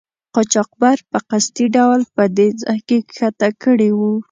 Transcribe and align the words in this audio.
قاچاقبر 0.35 0.97
په 1.11 1.17
قصدي 1.29 1.65
ډول 1.75 2.01
په 2.15 2.23
دې 2.37 2.47
ځای 2.61 2.79
کې 2.87 2.97
ښکته 3.15 3.49
کړي 3.63 3.89
وو. 3.97 4.13